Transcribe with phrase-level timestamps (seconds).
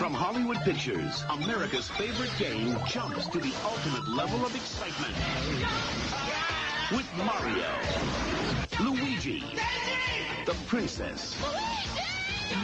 [0.00, 5.14] From Hollywood Pictures, America's favorite game jumps to the ultimate level of excitement.
[6.90, 7.68] With Mario,
[8.80, 9.44] Luigi,
[10.46, 11.36] the Princess,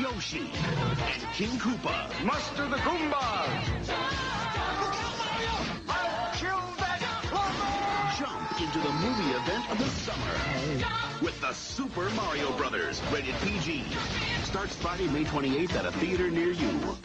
[0.01, 2.25] Yoshi, and King Koopa.
[2.25, 3.87] Muster the Goombas!
[8.19, 13.85] Jump into the movie event of the summer with the Super Mario Brothers, rated PG.
[14.45, 16.97] Starts Friday, May 28th at a theater near you.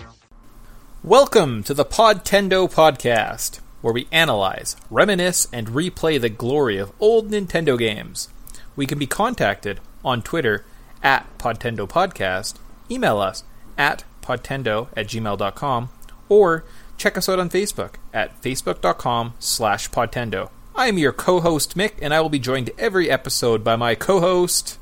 [1.03, 7.31] Welcome to the Podtendo Podcast, where we analyze, reminisce, and replay the glory of old
[7.31, 8.29] Nintendo games.
[8.75, 10.63] We can be contacted on Twitter
[11.01, 12.55] at Podtendo Podcast,
[12.89, 13.43] email us
[13.77, 15.89] at podtendo at gmail.com,
[16.29, 16.63] or
[16.97, 20.49] check us out on Facebook at facebook.com slash podtendo.
[20.75, 24.77] I am your co-host Mick, and I will be joined every episode by my co-host.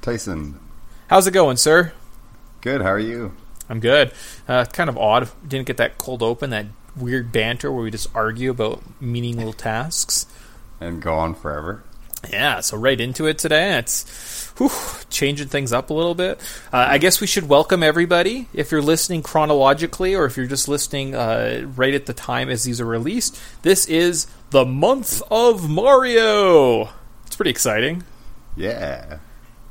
[0.00, 0.58] Tyson,
[1.08, 1.92] How's it going, sir?
[2.60, 2.80] good.
[2.82, 3.32] How are you?
[3.68, 4.12] I'm good.
[4.46, 5.28] Uh, kind of odd.
[5.46, 10.26] Didn't get that cold open, that weird banter where we just argue about meaningless tasks.
[10.80, 11.84] And go on forever.
[12.30, 13.78] Yeah, so right into it today.
[13.78, 14.70] It's whew,
[15.08, 16.40] changing things up a little bit.
[16.72, 18.48] Uh, I guess we should welcome everybody.
[18.52, 22.64] If you're listening chronologically, or if you're just listening uh, right at the time as
[22.64, 26.90] these are released, this is the month of Mario.
[27.26, 28.02] It's pretty exciting.
[28.56, 29.18] Yeah.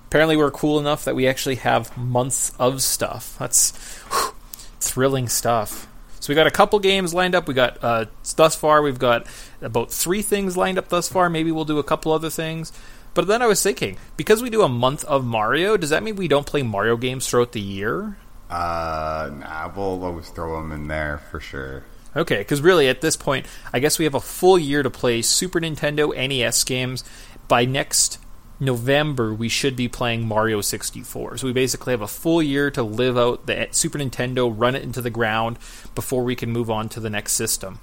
[0.08, 3.36] Apparently, we're cool enough that we actually have months of stuff.
[3.38, 3.76] That's
[4.10, 4.34] whew,
[4.80, 5.88] thrilling stuff.
[6.20, 7.48] So we got a couple games lined up.
[7.48, 9.28] We got uh, thus far we've got
[9.62, 11.30] about three things lined up thus far.
[11.30, 12.72] Maybe we'll do a couple other things.
[13.14, 16.16] But then I was thinking, because we do a month of Mario, does that mean
[16.16, 18.18] we don't play Mario games throughout the year?
[18.50, 21.84] Uh, nah, we'll always throw them in there for sure.
[22.16, 25.22] Okay, because really at this point, I guess we have a full year to play
[25.22, 27.04] Super Nintendo NES games.
[27.48, 28.20] By next
[28.60, 31.38] November, we should be playing Mario 64.
[31.38, 34.84] So we basically have a full year to live out the Super Nintendo, run it
[34.84, 35.58] into the ground
[35.94, 37.80] before we can move on to the next system.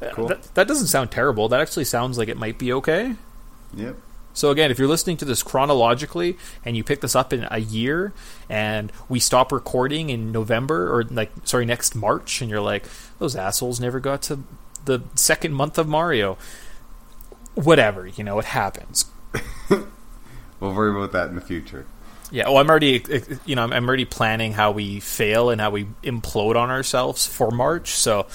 [0.00, 0.28] Uh, Cool.
[0.28, 1.48] That, that doesn't sound terrible.
[1.48, 3.16] That actually sounds like it might be okay.
[3.74, 3.96] Yep.
[4.34, 7.58] So again, if you're listening to this chronologically and you pick this up in a
[7.58, 8.12] year
[8.48, 12.84] and we stop recording in November or like sorry next March and you're like
[13.18, 14.42] those assholes never got to
[14.84, 16.38] the second month of Mario.
[17.54, 19.04] Whatever, you know, it happens.
[20.60, 21.84] We'll worry about that in the future.
[22.30, 23.02] Yeah, well, I'm already,
[23.44, 27.50] you know, I'm- already planning how we fail and how we implode on ourselves for
[27.50, 27.90] March.
[27.90, 28.26] So,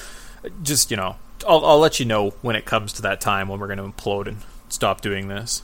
[0.62, 1.16] just you know,
[1.48, 3.86] I'll, I'll let you know when it comes to that time when we're going to
[3.86, 4.38] implode and
[4.70, 5.64] stop doing this.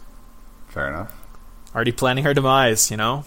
[0.69, 1.13] Fair enough.
[1.75, 3.25] Already planning our demise, you know.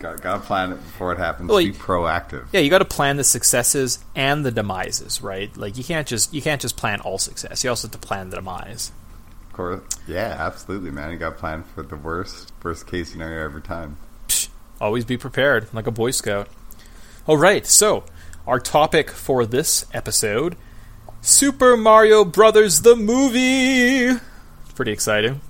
[0.00, 1.48] Got got to plan it before it happens.
[1.48, 2.46] Well, Be proactive.
[2.52, 5.56] Yeah, you got to plan the successes and the demises, right?
[5.56, 7.64] Like you can't just you can't just plan all success.
[7.64, 8.92] You also have to plan the demise.
[9.60, 9.82] Course.
[10.08, 11.12] Yeah, absolutely, man.
[11.12, 13.98] You got to plan for the worst worst case scenario every time.
[14.26, 14.48] Psh,
[14.80, 16.48] always be prepared, like a Boy Scout.
[17.26, 18.04] All right, so
[18.46, 20.56] our topic for this episode:
[21.20, 24.06] Super Mario Brothers the movie.
[24.06, 25.42] It's pretty exciting.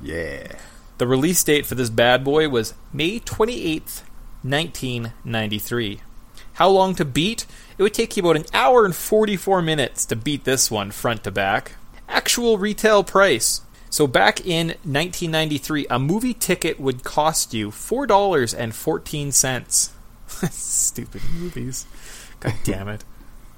[0.00, 0.52] Yeah.
[0.98, 4.02] The release date for this bad boy was May 28th,
[4.42, 6.02] 1993.
[6.52, 7.46] How long to beat?
[7.76, 11.24] It would take you about an hour and 44 minutes to beat this one front
[11.24, 11.77] to back.
[12.08, 13.62] Actual retail price.
[13.90, 19.90] So back in 1993, a movie ticket would cost you $4.14.
[20.52, 21.86] Stupid movies.
[22.40, 23.04] God damn it.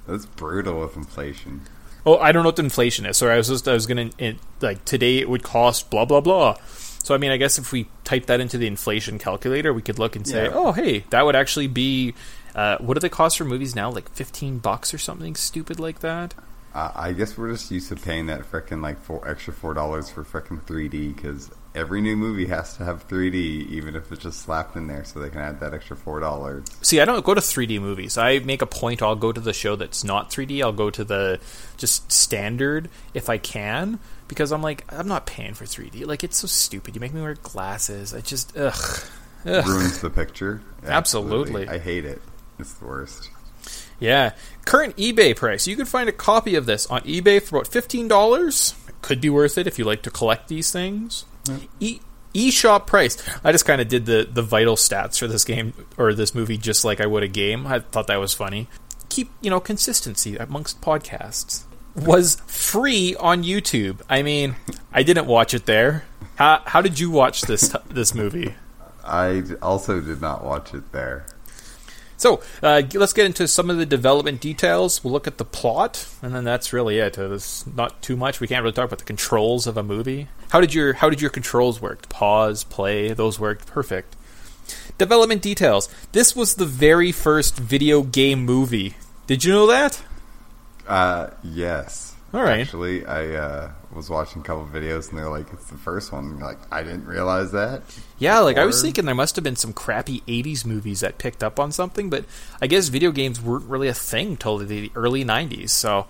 [0.07, 1.61] That's brutal with inflation.
[2.05, 3.17] Oh, I don't know what the inflation is.
[3.17, 6.21] Sorry, I was just I was gonna it, like today it would cost blah blah
[6.21, 6.55] blah.
[7.03, 9.99] So I mean, I guess if we type that into the inflation calculator, we could
[9.99, 10.51] look and say, Yeah.
[10.53, 12.15] oh, hey, that would actually be
[12.55, 13.91] uh, what do they cost for movies now?
[13.91, 16.33] Like fifteen bucks or something stupid like that.
[16.73, 20.09] Uh, I guess we're just used to paying that frickin' like four extra four dollars
[20.09, 23.33] for frickin' 3D because every new movie has to have 3D,
[23.69, 26.65] even if it's just slapped in there, so they can add that extra four dollars.
[26.81, 28.17] See, I don't go to 3D movies.
[28.17, 29.01] I make a point.
[29.01, 30.61] I'll go to the show that's not 3D.
[30.61, 31.39] I'll go to the
[31.77, 33.99] just standard if I can
[34.29, 36.05] because I'm like I'm not paying for 3D.
[36.05, 36.95] Like it's so stupid.
[36.95, 38.13] You make me wear glasses.
[38.13, 38.73] I just ugh.
[39.45, 39.67] ugh.
[39.67, 40.61] Ruins the picture.
[40.85, 41.67] Absolutely.
[41.67, 42.21] I hate it.
[42.59, 43.29] It's the worst.
[44.01, 44.33] Yeah.
[44.65, 45.67] Current eBay price.
[45.67, 48.75] You can find a copy of this on eBay for about fifteen dollars.
[49.01, 51.25] Could be worth it if you like to collect these things.
[51.79, 52.01] E
[52.33, 53.17] eShop price.
[53.43, 56.57] I just kind of did the the vital stats for this game or this movie
[56.57, 57.67] just like I would a game.
[57.67, 58.67] I thought that was funny.
[59.09, 61.63] Keep you know consistency amongst podcasts.
[61.95, 64.01] Was free on YouTube.
[64.09, 64.55] I mean,
[64.93, 66.05] I didn't watch it there.
[66.35, 68.55] How how did you watch this this movie?
[69.03, 71.25] I also did not watch it there.
[72.21, 75.03] So uh, let's get into some of the development details.
[75.03, 77.17] We'll look at the plot, and then that's really it.
[77.17, 78.39] Uh, There's not too much.
[78.39, 80.27] We can't really talk about the controls of a movie.
[80.49, 82.07] How did your How did your controls work?
[82.09, 84.15] Pause, play, those worked perfect.
[84.99, 85.89] Development details.
[86.11, 88.97] This was the very first video game movie.
[89.25, 90.03] Did you know that?
[90.87, 92.10] Uh, yes.
[92.33, 92.61] All right.
[92.61, 96.39] Actually, I uh, was watching a couple videos and they're like, "It's the first one."
[96.39, 97.83] Like, I didn't realize that.
[98.19, 101.43] Yeah, like I was thinking there must have been some crappy 80s movies that picked
[101.43, 102.23] up on something, but
[102.61, 105.71] I guess video games weren't really a thing till the early 90s.
[105.71, 106.07] So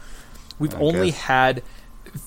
[0.59, 1.21] we've I only guess.
[1.21, 1.63] had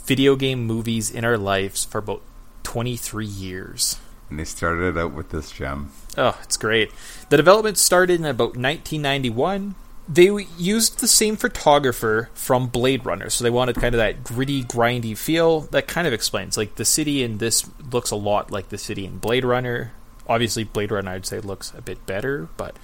[0.05, 2.23] video game movies in our lives for about
[2.65, 3.99] 23 years.
[4.31, 5.93] And they started out with this gem.
[6.17, 6.91] Oh, it's great.
[7.29, 9.75] The development started in about 1991.
[10.09, 14.63] They used the same photographer from Blade Runner, so they wanted kind of that gritty,
[14.63, 15.61] grindy feel.
[15.61, 16.59] That kind of explains.
[16.59, 19.93] Like, the city in this looks a lot like the city in Blade Runner.
[20.29, 22.77] Obviously, Blade Runner, I'd say, looks a bit better, but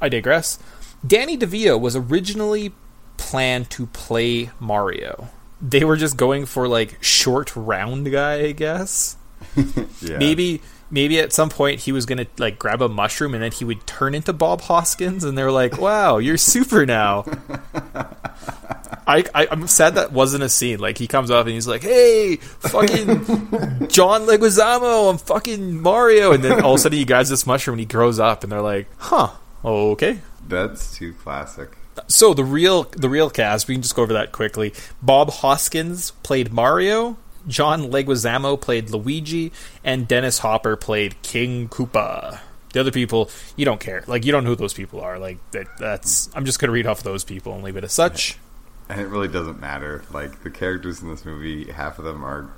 [0.00, 0.58] I digress.
[1.06, 2.72] Danny DeVito was originally
[3.18, 5.28] planned to play Mario.
[5.60, 9.16] They were just going for, like, short, round guy, I guess
[10.00, 10.18] Yeah.
[10.18, 10.60] maybe
[10.92, 13.84] maybe at some point he was gonna like grab a mushroom and then he would
[13.86, 17.24] turn into Bob Hoskins and they're like, "Wow, you're super now."
[19.04, 20.78] I, I I'm sad that wasn't a scene.
[20.78, 23.06] Like he comes up and he's like, "Hey, fucking
[23.88, 27.74] John Leguizamo, I'm fucking Mario," and then all of a sudden he grabs this mushroom
[27.74, 29.30] and he grows up and they're like, "Huh,
[29.64, 31.70] okay." That's too classic.
[32.08, 34.72] So the real the real cast, we can just go over that quickly.
[35.00, 37.16] Bob Hoskins played Mario,
[37.46, 39.52] John Leguizamo played Luigi,
[39.84, 42.40] and Dennis Hopper played King Koopa.
[42.72, 44.02] The other people, you don't care.
[44.06, 45.18] Like you don't know who those people are.
[45.18, 46.30] Like that, that's.
[46.34, 48.38] I'm just gonna read off those people and leave it as such.
[48.88, 50.04] And it really doesn't matter.
[50.10, 52.50] Like the characters in this movie, half of them are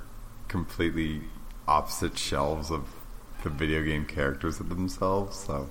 [0.47, 1.21] completely
[1.67, 2.87] opposite shelves of
[3.43, 5.37] the video game characters of themselves.
[5.37, 5.69] So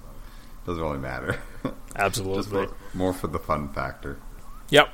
[0.63, 1.39] it doesn't really matter.
[1.63, 2.53] Just Absolutely.
[2.67, 4.19] more, more for the fun factor.
[4.71, 4.89] Yep.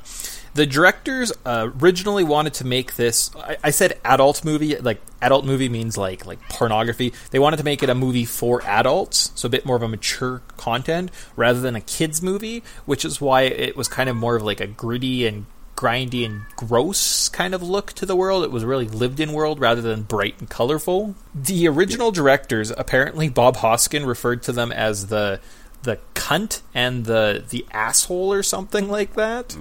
[0.53, 3.31] The directors uh, originally wanted to make this.
[3.37, 4.77] I, I said adult movie.
[4.77, 7.13] Like adult movie means like like pornography.
[7.31, 9.89] They wanted to make it a movie for adults, so a bit more of a
[9.89, 14.35] mature content rather than a kids movie, which is why it was kind of more
[14.35, 15.47] of like a gritty and
[15.77, 18.45] grindy and gross kind of look to the world.
[18.45, 21.15] It was really lived in world rather than bright and colorful.
[21.35, 25.41] The original directors, apparently Bob Hoskin referred to them as the
[25.83, 29.57] the cunt and the the asshole or something like that.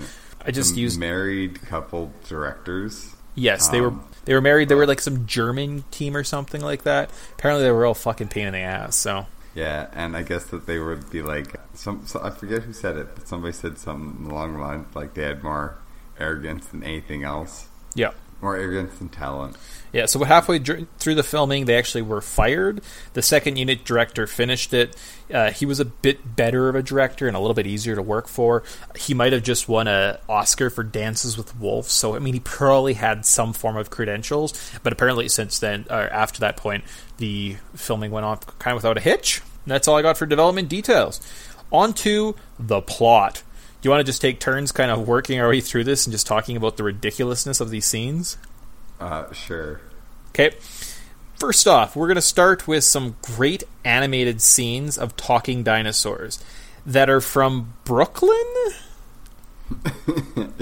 [0.46, 3.16] I just The used married couple directors.
[3.36, 4.70] yes, they were um, they were married.
[4.70, 7.10] They were like some German team or something like that.
[7.34, 8.96] Apparently, they were all fucking pain in the ass.
[8.96, 9.26] So
[9.56, 12.06] Yeah, and I guess that they would be like some.
[12.06, 15.24] So I forget who said it, but somebody said something along the lines like they
[15.24, 15.78] had more
[16.20, 18.12] arrogance than anything else, yeah.
[18.42, 19.58] More arrogance than talent.
[19.92, 22.82] Yeah, so halfway dr- through the filming, they actually were fired.
[23.14, 24.96] The second unit director finished it.
[25.34, 28.02] Uh, he was a bit better of a director and a little bit easier to
[28.02, 28.64] work for.
[28.96, 32.40] He might have just won a Oscar for Dances with Wolves, so I mean, he
[32.40, 34.54] probably had some form of credentials.
[34.84, 36.84] But apparently, since then, or after that point,
[37.18, 39.42] the filming went on kind of without a hitch.
[39.66, 41.20] And that's all I got for development details.
[41.72, 43.44] On to the plot.
[43.82, 46.12] Do you want to just take turns, kind of working our way through this and
[46.12, 48.38] just talking about the ridiculousness of these scenes?
[49.00, 49.80] Uh, sure.
[50.30, 50.52] Okay.
[51.38, 56.44] First off, we're going to start with some great animated scenes of talking dinosaurs
[56.86, 58.36] that are from Brooklyn.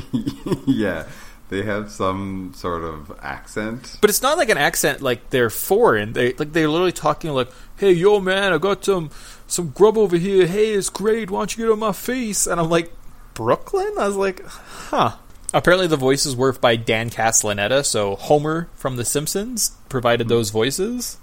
[0.68, 1.08] yeah,
[1.50, 3.98] they have some sort of accent.
[4.00, 6.14] But it's not like an accent like they're foreign.
[6.14, 9.10] They like they're literally talking like, "Hey, yo, man, I got some
[9.48, 10.46] some grub over here.
[10.46, 11.32] Hey, it's great.
[11.32, 12.92] Why don't you get on my face?" And I'm like,
[13.38, 15.16] "Brooklyn?" I was like, "Huh."
[15.54, 21.18] Apparently, the voices were by Dan Castellaneta, so Homer from The Simpsons provided those voices.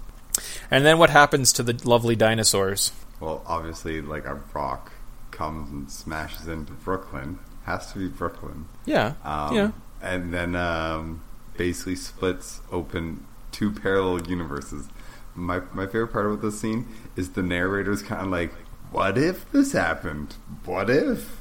[0.71, 2.91] And then what happens to the lovely dinosaurs?
[3.19, 4.91] Well, obviously, like a rock
[5.31, 7.37] comes and smashes into Brooklyn.
[7.65, 8.65] Has to be Brooklyn.
[8.85, 9.71] Yeah, Um, yeah.
[10.01, 11.21] And then um,
[11.57, 14.87] basically splits open two parallel universes.
[15.35, 18.53] My my favorite part about this scene is the narrator's kind of like,
[18.91, 20.35] "What if this happened?
[20.63, 21.37] What if?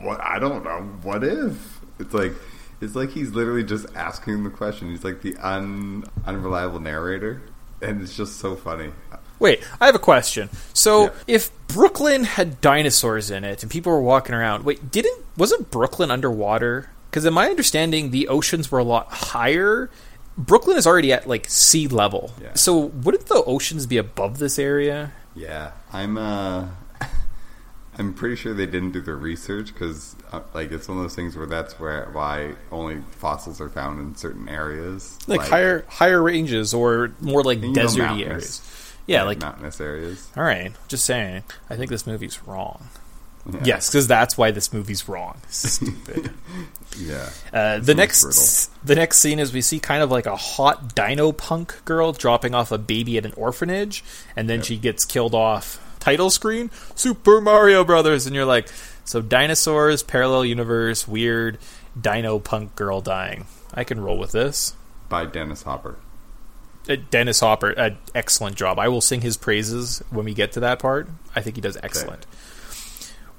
[0.00, 0.80] What I don't know.
[1.02, 2.32] What if?" It's like
[2.80, 4.90] it's like he's literally just asking the question.
[4.90, 7.42] He's like the un unreliable narrator,
[7.80, 8.90] and it's just so funny.
[9.40, 10.48] Wait, I have a question.
[10.72, 11.10] So, Yeah.
[11.26, 16.10] if Brooklyn had dinosaurs in it and people were walking around, wait, didn't wasn't Brooklyn
[16.10, 16.88] underwater?
[17.10, 19.90] Because in my understanding, the oceans were a lot higher.
[20.38, 22.32] Brooklyn is already at like sea level.
[22.42, 22.54] Yeah.
[22.54, 25.12] So, wouldn't the oceans be above this area?
[25.34, 26.16] Yeah, I'm.
[26.16, 26.66] uh
[27.98, 31.14] I'm pretty sure they didn't do the research because, uh, like, it's one of those
[31.14, 36.22] things where that's where why only fossils are found in certain areas, Like, higher higher
[36.22, 38.62] ranges or more like deserty areas.
[39.06, 40.28] Yeah, like mountainous areas.
[40.36, 41.42] all right, just saying.
[41.70, 42.88] I think this movie's wrong.
[43.52, 43.60] Yeah.
[43.64, 45.40] Yes, because that's why this movie's wrong.
[45.48, 46.30] Stupid.
[46.96, 50.94] Yeah, Uh, the next the next scene is we see kind of like a hot
[50.94, 54.04] dino punk girl dropping off a baby at an orphanage,
[54.36, 58.68] and then she gets killed off title screen, Super Mario Brothers, and you're like,
[59.06, 61.56] so dinosaurs, parallel universe, weird,
[61.98, 63.46] dino punk girl dying.
[63.72, 64.74] I can roll with this.
[65.08, 65.96] By Dennis Hopper.
[66.86, 68.78] Uh, Dennis Hopper, uh, excellent job.
[68.78, 71.08] I will sing his praises when we get to that part.
[71.34, 72.26] I think he does excellent.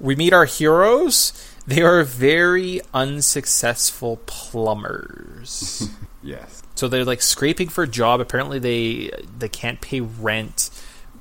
[0.00, 1.32] We meet our heroes.
[1.68, 5.88] They are very unsuccessful plumbers.
[6.22, 6.60] Yes.
[6.74, 8.20] so they're like scraping for a job.
[8.20, 10.70] Apparently they they can't pay rent.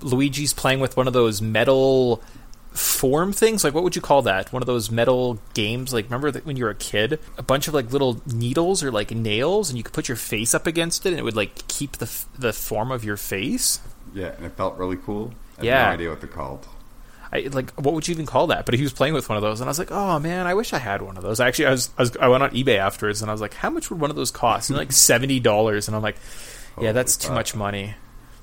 [0.01, 2.21] Luigi's playing with one of those metal
[2.71, 3.63] form things.
[3.63, 4.51] Like what would you call that?
[4.51, 5.93] One of those metal games.
[5.93, 8.91] Like remember that when you were a kid, a bunch of like little needles or
[8.91, 11.67] like nails, and you could put your face up against it, and it would like
[11.67, 13.79] keep the f- the form of your face.
[14.13, 15.33] Yeah, and it felt really cool.
[15.53, 15.85] I have Yeah.
[15.87, 16.67] no idea what they're called.
[17.33, 18.65] I like what would you even call that?
[18.65, 20.53] But he was playing with one of those, and I was like, oh man, I
[20.53, 21.39] wish I had one of those.
[21.39, 23.69] Actually, I was, I was I went on eBay afterwards, and I was like, how
[23.69, 24.69] much would one of those cost?
[24.69, 26.17] And like seventy dollars, and I'm like,
[26.79, 27.95] yeah, that's too much money.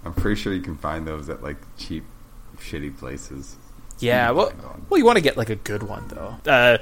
[0.05, 2.05] I'm pretty sure you can find those at like cheap,
[2.59, 3.57] shitty places.
[3.99, 4.87] Yeah, You well, can find one.
[4.91, 6.37] well, you want to get like a good one though.
[6.51, 6.79] Uh,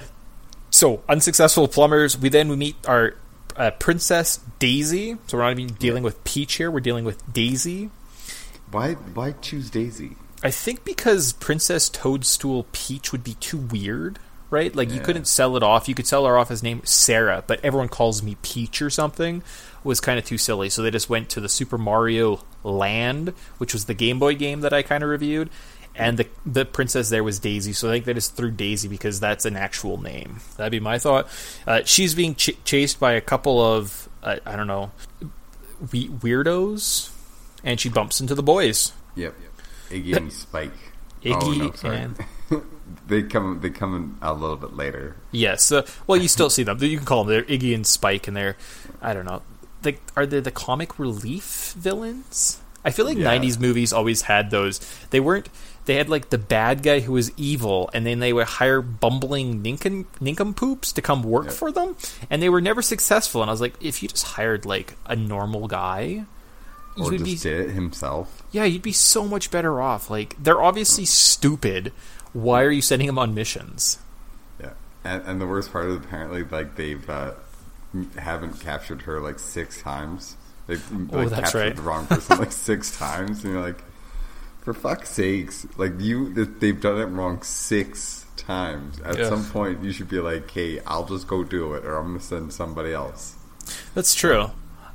[0.71, 2.17] so unsuccessful plumbers.
[2.17, 3.15] We then we meet our
[3.57, 5.17] uh, princess Daisy.
[5.27, 6.71] So we're not even dealing with Peach here.
[6.71, 7.91] We're dealing with Daisy.
[8.71, 8.95] Why?
[8.95, 10.17] Why choose Daisy?
[10.43, 14.19] I think because Princess Toadstool Peach would be too weird,
[14.51, 14.75] right?
[14.75, 15.89] Like you couldn't sell it off.
[15.89, 19.43] You could sell her off as name Sarah, but everyone calls me Peach or something.
[19.83, 23.73] Was kind of too silly, so they just went to the Super Mario Land, which
[23.73, 25.49] was the Game Boy game that I kind of reviewed,
[25.95, 27.73] and the the princess there was Daisy.
[27.73, 30.41] So I think they just threw Daisy because that's an actual name.
[30.59, 31.29] That'd be my thought.
[31.67, 34.91] Uh, she's being ch- chased by a couple of uh, I don't know
[35.93, 37.11] we- weirdos,
[37.65, 38.93] and she bumps into the boys.
[39.15, 39.35] Yep.
[39.91, 40.73] Iggy and Spike.
[41.23, 42.17] Iggy oh, no, and
[43.07, 43.61] they come.
[43.61, 45.17] They come in a little bit later.
[45.33, 45.71] Yes.
[45.73, 46.79] Uh, well, you still see them.
[46.83, 47.33] You can call them.
[47.35, 48.57] They're Iggy and Spike, and they're
[49.03, 49.43] I don't know.
[49.83, 52.61] They, are they the comic relief villains?
[52.85, 53.37] I feel like Yeah.
[53.37, 54.79] '90s movies always had those.
[55.11, 55.49] They weren't.
[55.87, 59.63] They had like the bad guy who was evil, and then they would hire bumbling
[59.63, 61.53] ninkum, nincompoops to come work Yeah.
[61.53, 61.97] for them,
[62.29, 63.41] and they were never successful.
[63.43, 66.27] And I was like, if you just hired like a normal guy,
[67.05, 68.43] Or just be did it himself.
[68.53, 70.11] yeah, you'd be so much better off.
[70.11, 71.93] Like they're obviously stupid.
[72.33, 73.99] Why are you sending them on missions?
[74.61, 74.73] Yeah.
[75.05, 77.33] And, and the worst part is apparently like they've uh,
[78.17, 80.37] haven't captured her like six times.
[80.67, 81.77] They've Oh, like, that's captured right.
[81.77, 83.83] the wrong person like six times, and you're like,
[84.61, 85.67] for fuck's sakes!
[85.77, 89.01] Like you, they've done it wrong six times.
[89.01, 89.29] At Yeah.
[89.29, 92.21] some point, you should be like, "Hey, I'll just go do it, or I'm gonna
[92.21, 93.35] send somebody else."
[93.95, 94.51] That's true.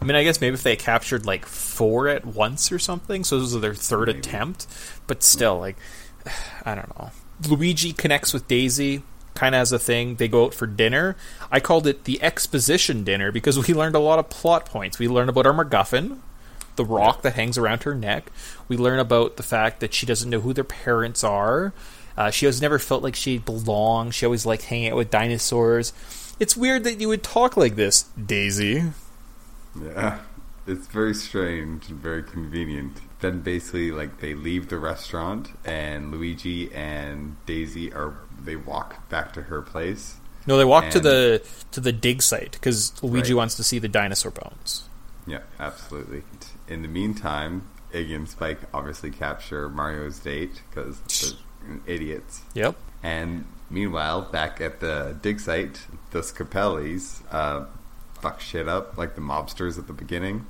[0.05, 3.39] I mean, I guess maybe if they captured like four at once or something, so
[3.39, 4.19] this was their third Maybe.
[4.19, 4.67] attempt.
[5.07, 5.77] But still, like,
[6.63, 7.09] I don't know.
[7.49, 9.01] Luigi connects with Daisy,
[9.33, 10.17] kind of as a thing.
[10.17, 11.15] They go out for dinner.
[11.51, 14.99] I called it the exposition dinner because we learned a lot of plot points.
[14.99, 16.19] We learned about our MacGuffin,
[16.75, 18.31] the rock that hangs around her neck.
[18.67, 21.73] We learn about the fact that she doesn't know who their parents are.
[22.15, 24.13] Uh, she has never felt like she belonged.
[24.13, 25.93] She always liked hanging out with dinosaurs.
[26.39, 28.83] It's weird that you would talk like this, Daisy.
[29.81, 30.19] Yeah,
[30.67, 32.97] it's very strange and very convenient.
[33.19, 39.33] Then basically, like they leave the restaurant, and Luigi and Daisy are they walk back
[39.33, 40.17] to her place.
[40.47, 41.41] No, they walk to the
[41.71, 43.37] to the dig site because Luigi Right.
[43.37, 44.87] wants to see the dinosaur bones.
[45.27, 46.21] Yeah, absolutely.
[46.67, 52.41] In the meantime, Iggy and Spike obviously capture Mario's date because they're idiots.
[52.53, 52.75] Yep.
[53.01, 55.79] And meanwhile, back at the dig site,
[56.11, 57.65] the Scapellis uh,
[58.25, 60.47] fuck shit up like the mobsters at the beginning.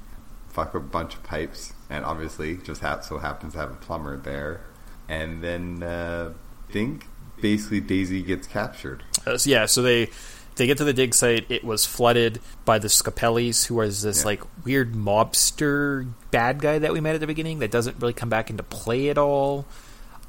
[0.48, 4.16] Fuck a bunch of pipes, and obviously just ha- so happens to have a plumber
[4.16, 4.62] there.
[5.10, 6.34] And then uh,
[6.72, 7.06] think
[7.42, 9.04] basically Daisy gets captured.
[9.28, 10.10] Uh, so yeah, so they
[10.56, 11.46] they get to the dig site.
[11.50, 14.26] It was flooded by the Scapellis, who was this Yeah.
[14.28, 18.30] like weird mobster bad guy that we met at the beginning that doesn't really come
[18.30, 19.66] back into play at all.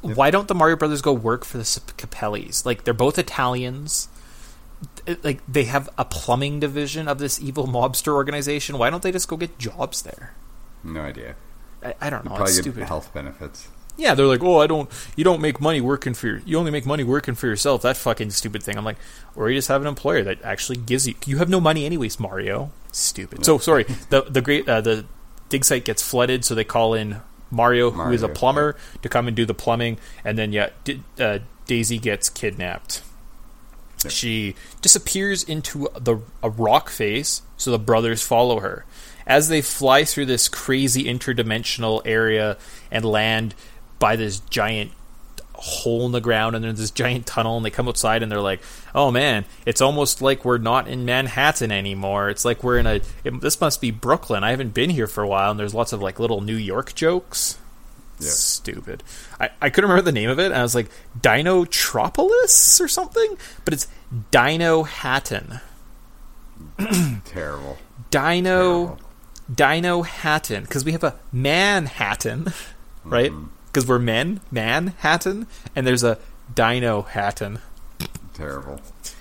[0.00, 2.66] Why don't the Mario Brothers go work for the Scapellis?
[2.66, 4.08] Like they're both Italians.
[5.06, 8.78] It- like they have a plumbing division of this evil mobster organization.
[8.78, 10.34] Why don't they just go get jobs there?
[10.84, 11.36] No idea.
[11.82, 12.30] I, I don't know.
[12.30, 12.84] Probably It's get stupid.
[12.84, 13.68] health benefits.
[13.98, 14.90] Yeah, they're like, oh, I don't.
[15.16, 16.26] You don't make money working for.
[16.26, 17.80] Your, you only make money working for yourself.
[17.82, 18.76] That fucking stupid thing.
[18.76, 18.98] I'm like,
[19.34, 21.14] or you just have an employer that actually gives you.
[21.24, 22.72] You have no money anyways, Mario.
[22.92, 23.46] Stupid.
[23.46, 23.84] So sorry.
[24.10, 25.06] The the great uh, the
[25.48, 29.08] dig site gets flooded, so they call in Mario, who is a Mario, plumber, to
[29.08, 33.02] come and do the plumbing, and then yeah, D- uh, Daisy gets kidnapped.
[34.08, 38.84] She disappears into the a rock face, so the brothers follow her.
[39.26, 42.58] As they fly through this crazy interdimensional area
[42.90, 43.54] and land
[43.98, 44.92] by this giant
[45.54, 48.42] hole in the ground and there's this giant tunnel and they come outside and they're
[48.42, 48.60] like
[48.94, 52.28] oh man it's almost like we're not in manhattan anymore.
[52.28, 54.44] It's like we're in a it, this must be brooklyn.
[54.44, 56.94] I haven't been here for a while and there's lots of like little new york
[56.94, 57.58] jokes
[58.18, 58.30] Yeah.
[58.30, 59.02] Stupid.
[59.38, 60.88] I, I couldn't remember the name of it, and I was like,
[61.20, 63.36] Dinotropolis or something?
[63.64, 63.88] But it's
[64.32, 65.60] Dinohattan.
[67.24, 67.78] Terrible.
[68.10, 68.86] Dino.
[68.86, 68.98] Terrible.
[69.52, 70.62] Dinohattan.
[70.62, 72.52] Because we have a Manhattan,
[73.04, 73.30] right?
[73.30, 73.48] Mm-hmm.
[73.66, 76.18] Because we're men, Manhattan, and there's a
[76.54, 77.60] Dinohattan.
[78.34, 78.80] Terrible.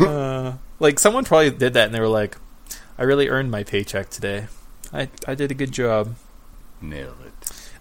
[0.00, 2.36] Uh, like someone probably did that, and they were like,
[2.98, 4.48] "I really earned my paycheck today.
[4.92, 6.16] I I did a good job."
[6.80, 7.32] Nailed it.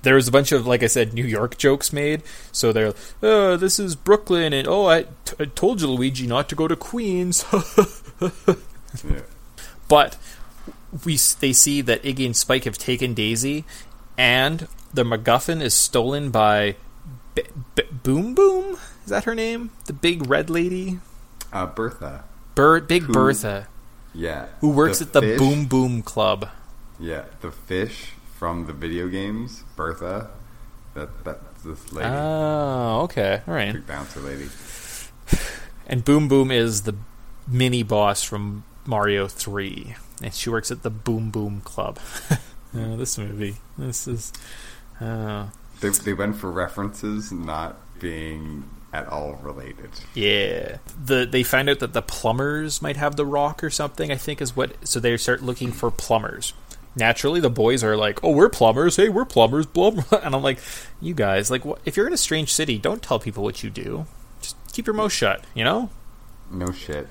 [0.03, 2.21] There was a bunch of, like I said, New York jokes made.
[2.51, 6.47] So they're, "Oh, this is Brooklyn," and "Oh, I, t- I told you, Luigi, not
[6.49, 7.43] to go to Queens."
[9.03, 9.21] Yeah.
[9.87, 10.17] but
[11.03, 13.65] we they see that Iggy and Spike have taken Daisy,
[14.17, 16.75] and the MacGuffin is stolen by
[17.33, 17.43] B-
[17.75, 18.77] B- Boom Boom.
[19.03, 19.71] Is that her name?
[19.85, 20.99] The big red lady,
[21.51, 22.23] Uh, Bertha.
[22.55, 23.67] Bir- Big Who- Bertha,
[24.13, 24.45] Yeah.
[24.61, 26.49] who works at the fish- Boom Boom Club.
[26.99, 28.11] Yeah, the fish
[28.43, 30.29] from the video games, Bertha.
[30.95, 33.71] That that's this lady, Oh, okay, all right.
[33.71, 34.49] big bouncer lady.
[35.87, 36.93] And Boom Boom is the
[37.47, 41.99] mini boss from Mario Three, and she works at the Boom Boom Club.
[42.75, 44.33] oh, this movie, this is.
[44.99, 45.49] Oh.
[45.79, 49.89] They they went for references not being at all related.
[50.13, 50.79] Yeah.
[51.01, 54.41] The they find out that the plumbers might have the rock or something, I think
[54.41, 56.53] is what so they start looking for plumbers.
[56.95, 58.95] Naturally the boys are like, "Oh, we're plumbers.
[58.95, 60.19] Hey, we're plumbers." Blah, blah.
[60.23, 60.59] And I'm like,
[61.01, 63.69] "You guys, like what, if you're in a strange city, don't tell people what you
[63.69, 64.05] do.
[64.41, 65.89] Just keep your mouth shut, you know?"
[66.51, 67.07] No shit.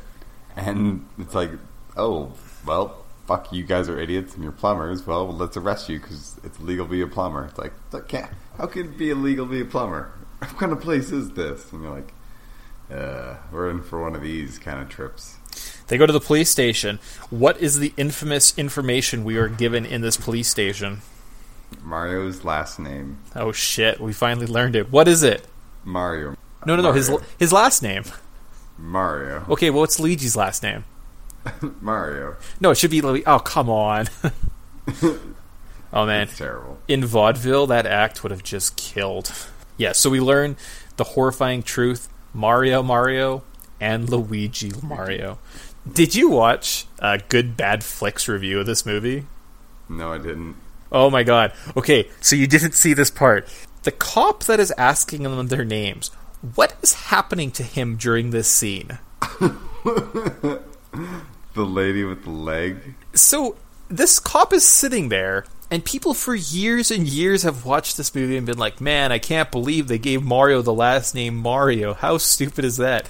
[0.56, 1.50] And it's like,
[1.96, 2.32] oh,
[2.66, 5.06] well, fuck, you guys are idiots and you're plumbers.
[5.06, 7.46] Well, let's arrest you because it's illegal to be a plumber.
[7.46, 7.72] It's like,
[8.08, 10.12] can't, how can it be illegal to be a plumber?
[10.42, 11.70] What kind of place is this?
[11.72, 12.12] And you're like,
[12.90, 15.36] uh, we're in for one of these kind of trips.
[15.88, 16.98] They go to the police station.
[17.30, 21.02] What is the infamous information we are given in this police station?
[21.82, 24.90] Mario's last name, Oh shit, we finally learned it.
[24.92, 25.46] What is it?
[25.84, 26.36] Mario.
[26.66, 28.04] No, no, no, his his last name.
[28.78, 29.44] Mario.
[29.48, 30.84] Okay, well, what's Luigi's last name?
[31.80, 32.36] Mario.
[32.60, 33.24] No, it should be Luigi.
[33.26, 34.06] Oh, come on.
[35.02, 36.78] oh man, It's terrible.
[36.88, 39.32] in vaudeville, that act would have just killed.
[39.76, 40.56] Yeah, so we learn
[40.96, 43.42] the horrifying truth: Mario, Mario,
[43.82, 45.38] and Luigi, Mario.
[45.90, 49.26] Did you watch a good bad flicks review of this movie?
[49.88, 50.54] No, I didn't.
[50.92, 51.52] Oh my god.
[51.76, 53.48] Okay, so you didn't see this part.
[53.82, 56.12] The cop that is asking them their names.
[56.54, 58.98] What is happening to him during this scene?
[61.54, 62.94] The lady with the leg.
[63.12, 63.56] So
[63.88, 68.38] this cop is sitting there, and people for years and years have watched this movie
[68.38, 71.92] and been like, "Man, I can't believe they gave Mario the last name Mario.
[71.92, 73.06] How stupid is that?"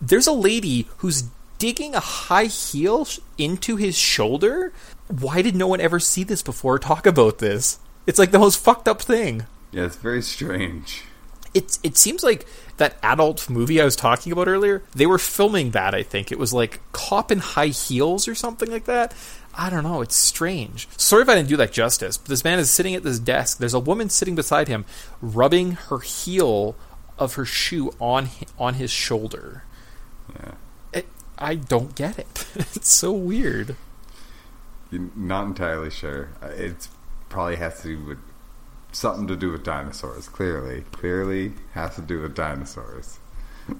[0.00, 1.24] There's a lady who's
[1.58, 4.72] digging a high heel sh- into his shoulder.
[5.08, 6.74] Why did no one ever see this before?
[6.74, 7.78] or Talk about this.
[8.06, 9.46] It's like the most fucked up thing.
[9.72, 11.02] Yeah, it's very strange.
[11.54, 14.82] It's it seems like that adult movie I was talking about earlier.
[14.94, 15.94] They were filming that.
[15.94, 19.14] I think it was like cop in high heels or something like that.
[19.54, 20.02] I don't know.
[20.02, 20.88] It's strange.
[20.96, 22.16] Sorry if I didn't do that justice.
[22.16, 23.58] But this man is sitting at this desk.
[23.58, 24.84] There's a woman sitting beside him,
[25.20, 26.76] rubbing her heel
[27.18, 29.64] of her shoe on on his shoulder.
[30.34, 30.54] Yeah.
[30.92, 31.06] It,
[31.38, 32.46] I don't get it.
[32.54, 33.76] it's so weird.
[34.90, 36.30] You're not entirely sure.
[36.42, 36.88] It
[37.28, 38.18] probably has to do with
[38.92, 40.28] something to do with dinosaurs.
[40.28, 43.18] Clearly, clearly has to do with dinosaurs.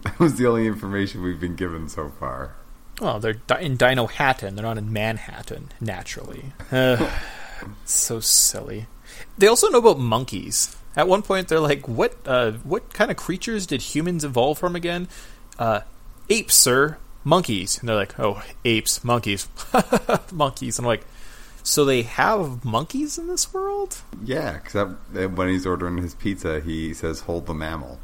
[0.03, 2.55] That was the only information we've been given so far.
[3.01, 4.55] Oh, they're di- in Dinohattan.
[4.55, 6.53] They're not in Manhattan, naturally.
[6.71, 7.11] Uh,
[7.87, 8.87] so silly.
[9.39, 10.77] They also know about monkeys.
[10.95, 12.17] At one point, they're like, "What?
[12.27, 15.09] Uh, what kind of creatures did humans evolve from again?"
[15.59, 15.81] Uh,
[16.29, 16.99] apes, sir.
[17.25, 17.79] Monkeys.
[17.79, 19.49] And they're like, "Oh, apes, monkeys,
[20.33, 21.05] monkeys." And I'm like,
[21.63, 26.95] "So they have monkeys in this world?" Yeah, that when he's ordering his pizza, he
[26.95, 27.99] says, "Hold the mammal."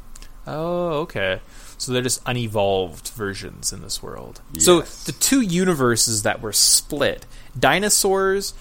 [0.47, 1.41] Oh, okay.
[1.77, 4.41] So they're just unevolved versions in this world.
[4.59, 7.25] So the two universes that were split,
[7.57, 8.53] dinosaurs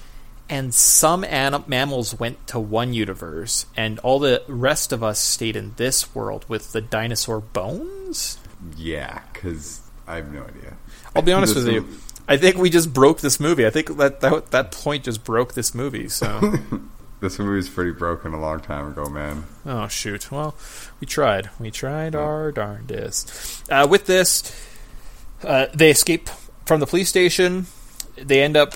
[0.49, 5.57] and some anim- mammals went to one universe, and all the rest of us stayed
[5.57, 8.39] in this world with the dinosaur bones.
[8.77, 10.77] Yeah, because I have no idea.
[11.15, 11.87] I'll be honest with you.
[12.27, 13.67] I think we just broke this movie.
[13.67, 16.09] I think that that, that point just broke this movie.
[16.09, 16.55] So,
[17.25, 19.45] This movie was pretty broken a long time ago, man.
[19.65, 20.31] oh shoot.
[20.31, 20.55] Well,
[21.01, 21.49] we tried.
[21.59, 23.65] We tried our darndest.
[23.71, 24.43] Uh, with this,
[25.43, 26.29] uh, they escape
[26.67, 27.67] from the police station.
[28.17, 28.75] They end up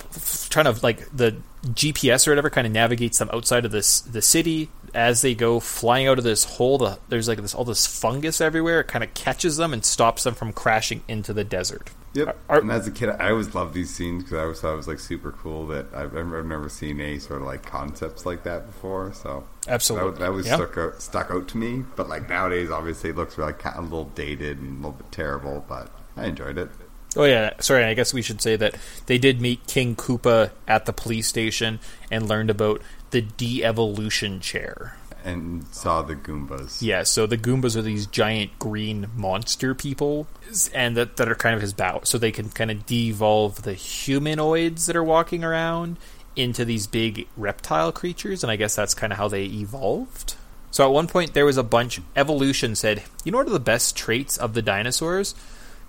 [0.49, 1.35] trying to like the
[1.67, 4.71] GPS or whatever kind of navigates them outside of this the city.
[4.93, 8.41] As they go flying out of this hole, the, there's like this all this fungus
[8.41, 8.79] everywhere.
[8.81, 11.89] It kind of catches them and stops them from crashing into the desert.
[12.13, 12.37] Yep.
[12.49, 14.77] Are- and as a kid, I always loved these scenes because I always thought it
[14.77, 18.43] was like super cool that I've, I've never seen any sort of like concepts like
[18.43, 19.13] that before.
[19.13, 20.11] So Absolutely.
[20.13, 20.55] that, that was Yeah.
[20.55, 21.83] stuck out, stuck out to me.
[21.95, 24.91] But like nowadays, obviously, it looks like kind of a little dated and a little
[24.93, 25.63] bit terrible.
[25.67, 26.69] But I enjoyed it.
[27.15, 27.85] Oh yeah, sorry.
[27.85, 28.75] I guess we should say that
[29.07, 31.79] they did meet King Koopa at the police station
[32.11, 34.95] and learned about the de-evolution chair.
[35.23, 36.81] And saw the Goombas.
[36.81, 40.27] Yeah, so the Goombas are these giant green monster people,
[40.73, 42.01] and that, that are kind of his bow.
[42.03, 45.97] So they can kind of devolve the humanoids that are walking around
[46.35, 50.35] into these big reptile creatures, and I guess that's kind of how they evolved.
[50.71, 51.99] So at one point, there was a bunch.
[52.15, 55.35] Evolution said, "You know what are the best traits of the dinosaurs?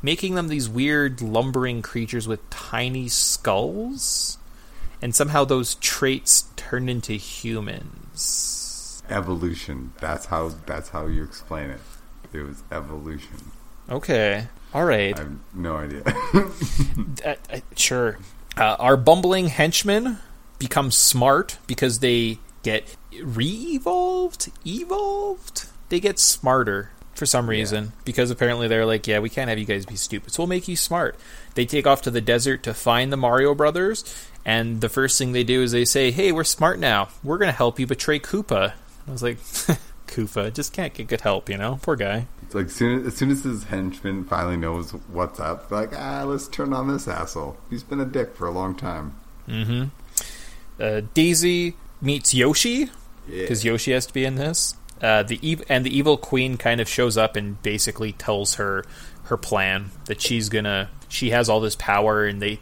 [0.03, 4.39] Making them these weird lumbering creatures with tiny skulls."
[5.03, 9.03] And somehow those traits turned into humans.
[9.09, 9.93] Evolution.
[10.01, 10.53] That's how.
[10.67, 11.81] That's how you explain it.
[12.33, 13.51] It was evolution.
[13.89, 14.47] Okay.
[14.73, 15.17] All right.
[15.19, 16.03] I have no idea.
[17.23, 18.19] Uh, uh, sure.
[18.57, 20.19] Uh, our bumbling henchmen
[20.59, 25.67] become smart because they get re-evolved, evolved.
[25.91, 29.65] They get smarter for some reason because apparently they're like, yeah, we can't have you
[29.67, 31.17] guys be stupid, so we'll make you smart.
[31.55, 34.03] They take off to the desert to find the Mario Brothers,
[34.45, 37.11] and the first thing they do is they say, "Hey, we're smart now.
[37.23, 38.73] We're going to help you betray Koopa."
[39.07, 39.39] I was like,
[40.09, 41.79] Koopa just can't get good help, you know?
[41.83, 42.27] Poor guy.
[42.43, 46.49] It's like soon as soon as his henchman finally knows what's up, like ah, let's
[46.49, 47.59] turn on this asshole.
[47.69, 49.15] He's been a dick for a long time.
[50.81, 52.91] uh, Daisy meets Yoshi
[53.29, 53.43] Yeah.
[53.43, 54.75] because Yoshi has to be in this.
[55.03, 58.85] Uh, the ev- and the evil queen kind of shows up and basically tells her
[59.25, 62.59] her plan that she's gonna she has all this power and they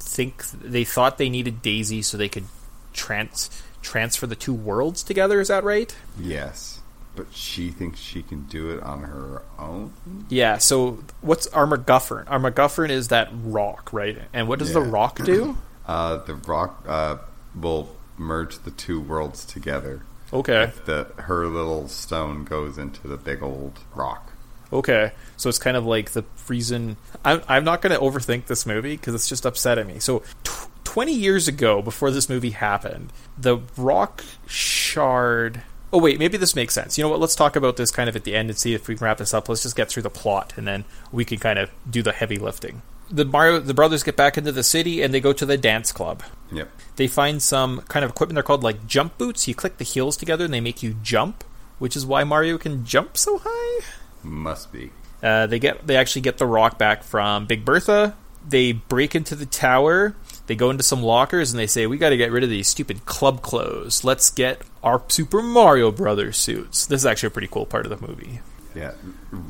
[0.00, 2.44] think they thought they needed Daisy so they could
[2.92, 3.50] trans
[3.82, 5.40] transfer the two worlds together.
[5.40, 5.94] Is that right?
[6.18, 6.80] Yes,
[7.14, 9.92] but she thinks she can do it on her own.
[10.28, 10.58] Yeah.
[10.58, 12.24] So what's our MacGuffin?
[12.28, 14.18] Our MacGuffin is that rock, right?
[14.32, 14.90] And what does the Yeah.
[14.90, 15.56] rock do?
[15.86, 17.16] Uh, the rock uh,
[17.54, 20.02] will merge the two worlds together.
[20.32, 20.72] Okay.
[20.84, 24.32] The her little stone goes into the big old rock.
[24.72, 28.66] Okay, so it's kind of like the reason I'm, I'm not going to overthink this
[28.66, 30.00] movie because it's just upsetting me.
[30.00, 35.62] So, tw- 20 years ago, before this movie happened, the rock shard.
[35.92, 36.98] Oh, wait, maybe this makes sense.
[36.98, 37.20] You know what?
[37.20, 39.18] Let's talk about this kind of at the end and see if we can wrap
[39.18, 39.48] this up.
[39.48, 42.38] Let's just get through the plot and then we can kind of do the heavy
[42.38, 42.82] lifting.
[43.10, 45.92] The Mario, the brothers get back into the city and they go to the dance
[45.92, 46.22] club.
[46.52, 46.70] Yep.
[46.96, 48.36] They find some kind of equipment.
[48.36, 49.46] They're called like jump boots.
[49.46, 51.44] You click the heels together and they make you jump,
[51.78, 53.84] which is why Mario can jump so high.
[54.22, 54.90] Must be.
[55.22, 58.16] Uh, they get they actually get the rock back from Big Bertha.
[58.48, 60.14] They break into the tower.
[60.46, 62.68] They go into some lockers and they say, "We got to get rid of these
[62.68, 64.04] stupid club clothes.
[64.04, 67.98] Let's get our Super Mario Brothers suits." This is actually a pretty cool part of
[67.98, 68.40] the movie.
[68.76, 68.92] Yeah,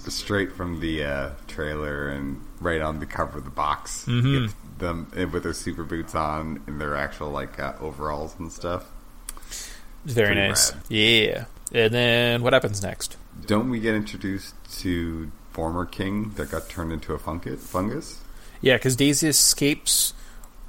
[0.06, 4.04] straight from the uh, trailer and right on the cover of the box.
[4.06, 4.52] Mhm.
[4.78, 8.84] Them eh, with their super boots on and their actual like uh, overalls and stuff.
[10.04, 10.72] Very Pretty nice.
[10.72, 10.82] rad.
[10.88, 11.44] Yeah.
[11.72, 13.16] And then what happens next?
[13.46, 17.18] Don't we get introduced to former king that got turned into a?
[17.18, 18.20] Fungus?
[18.60, 20.14] Yeah, because Daisy escapes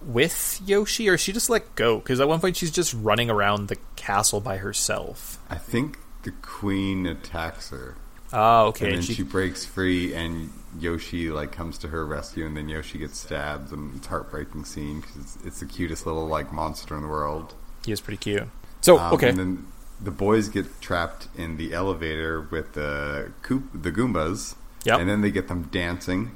[0.02, 1.98] with Yoshi, or she just let go?
[2.00, 5.40] Because at one point she's just running around the castle by herself.
[5.50, 7.96] I think the queen attacks her,
[8.34, 8.94] Oh, okay.
[8.94, 12.98] and she- she, breaks free, and Yoshi like comes to her rescue, and then Yoshi
[13.00, 16.96] gets stabbed, and it's a heartbreaking scene because it's, it's the cutest little like monster
[16.96, 17.54] in the world.
[17.86, 18.44] he is pretty cute.
[18.82, 19.68] So Um, okay, And then
[20.02, 24.56] the boys get trapped in the elevator with the Koop, the Goombas.
[24.84, 25.00] Yep.
[25.00, 26.32] And then they get them dancing.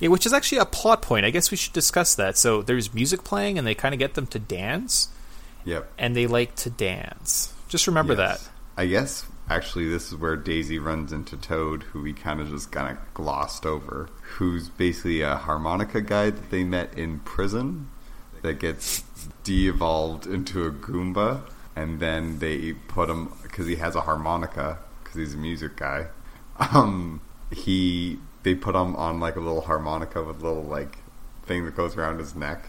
[0.00, 1.24] Yeah, which is actually a plot point.
[1.26, 2.36] I guess we should discuss that.
[2.36, 5.08] So there's music playing, and they kind of get them to dance,
[5.64, 5.90] Yep.
[5.98, 7.52] and they like to dance.
[7.68, 8.42] Just remember Yes.
[8.42, 8.50] that.
[8.76, 12.70] I guess actually this is where Daisy runs into Toad, who we kind of just
[12.70, 17.88] kind of glossed over, who's basically a harmonica guy that they met in prison
[18.42, 19.04] that gets
[19.44, 21.42] de-evolved into a Goomba,
[21.74, 26.06] and then they put him because he has a harmonica because he's a music guy.
[26.58, 30.98] Um, he they put him on like a little harmonica with a little like
[31.44, 32.68] thing that goes around his neck,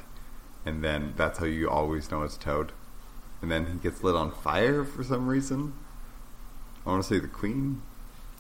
[0.66, 2.72] and then that's how you always know it's Toad.
[3.42, 5.74] And then he gets lit on fire for some reason.
[6.86, 7.82] I want to say the Queen.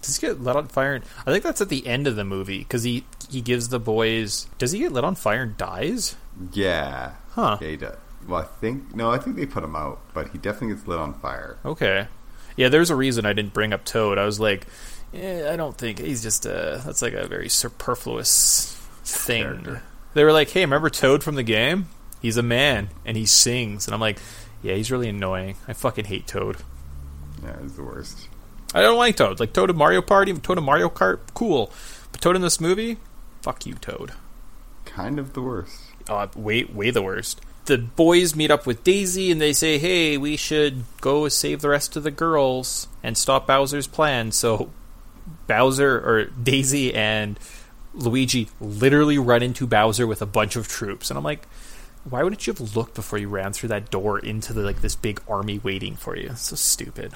[0.01, 0.95] Does he get lit on fire?
[0.95, 3.79] And, I think that's at the end of the movie because he he gives the
[3.79, 4.47] boys.
[4.57, 6.15] Does he get lit on fire and dies?
[6.53, 7.13] Yeah.
[7.31, 7.57] Huh.
[7.61, 7.97] Yeah, he does.
[8.27, 10.99] Well, I think no, I think they put him out, but he definitely gets lit
[10.99, 11.57] on fire.
[11.65, 12.07] Okay.
[12.55, 14.17] Yeah, there's a reason I didn't bring up Toad.
[14.17, 14.67] I was like,
[15.13, 16.81] eh, I don't think he's just a.
[16.85, 19.43] That's like a very superfluous thing.
[19.43, 19.83] Character.
[20.13, 21.87] They were like, hey, remember Toad from the game?
[22.21, 24.19] He's a man and he sings, and I'm like,
[24.61, 25.55] yeah, he's really annoying.
[25.67, 26.57] I fucking hate Toad.
[27.43, 28.27] Yeah, it's the worst.
[28.73, 29.39] I don't like Toad.
[29.39, 31.71] Like Toad in Mario Party, Toad in Mario Kart, cool.
[32.11, 32.97] But Toad in this movie,
[33.41, 34.11] fuck you, Toad.
[34.85, 35.81] Kind of the worst.
[36.07, 37.41] Uh, way, way the worst.
[37.65, 41.69] The boys meet up with Daisy and they say, "Hey, we should go save the
[41.69, 44.71] rest of the girls and stop Bowser's plan." So
[45.45, 47.39] Bowser or Daisy and
[47.93, 51.47] Luigi literally run into Bowser with a bunch of troops, and I'm like,
[52.03, 54.95] why wouldn't you have looked before you ran through that door into the like this
[54.95, 56.29] big army waiting for you?
[56.31, 57.13] It's so stupid.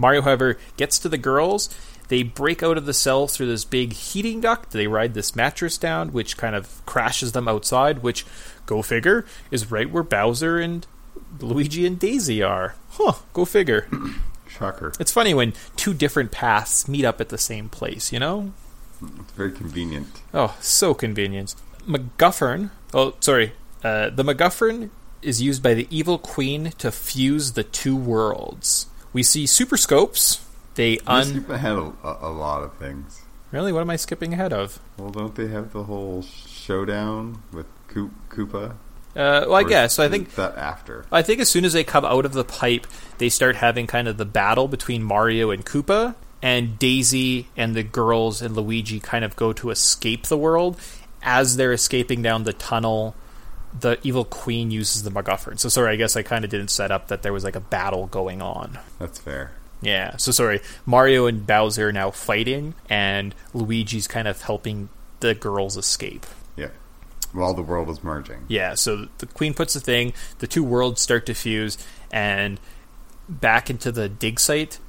[0.00, 1.68] Mario, however, gets to the girls.
[2.08, 4.72] They break out of the cell through this big heating duct.
[4.72, 8.24] They ride this mattress down, which kind of crashes them outside, which,
[8.66, 10.86] go figure, is right where Bowser and
[11.38, 12.74] Luigi and Daisy are.
[12.92, 13.86] Huh, go figure.
[14.48, 14.92] Shocker.
[14.98, 18.52] It's funny when two different paths meet up at the same place, you know?
[19.02, 20.22] It's very convenient.
[20.34, 21.54] Oh, so convenient.
[21.86, 22.70] MacGuffin.
[22.92, 23.52] Oh, sorry.
[23.84, 24.90] Uh, the MacGuffin
[25.22, 28.79] is used by the evil queen to fuse the two worlds.
[29.12, 30.44] We see super scopes.
[30.74, 31.24] They You un.
[31.24, 33.22] skip ahead a, a, lot of things.
[33.50, 33.72] Really?
[33.72, 34.78] What am I skipping ahead of?
[34.96, 38.70] Well, don't they have the whole showdown with Koop, Koopa?
[39.16, 39.94] Uh, well, I Or guess.
[39.94, 41.04] So I think that after.
[41.10, 42.86] I think as soon as they come out of the pipe,
[43.18, 47.82] they start having kind of the battle between Mario and Koopa, and Daisy and the
[47.82, 50.80] girls and Luigi kind of go to escape the world.
[51.22, 53.14] As they're escaping down the tunnel,
[53.78, 55.58] the evil queen uses the MacGuffin.
[55.58, 57.60] So sorry, I guess I kind of didn't set up that there was like a
[57.60, 58.78] battle going on.
[58.98, 59.52] That's fair.
[59.82, 60.60] Yeah, so sorry.
[60.84, 66.26] Mario and Bowser are now fighting, and Luigi's kind of helping the girls escape.
[66.56, 66.70] Yeah.
[67.32, 68.44] While the world is merging.
[68.48, 71.78] Yeah, so the queen puts the thing, the two worlds start to fuse,
[72.10, 72.60] and
[73.28, 74.80] back into the dig site,